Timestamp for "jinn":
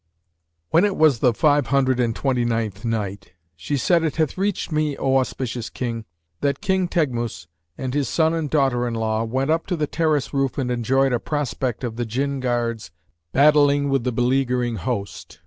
12.07-12.39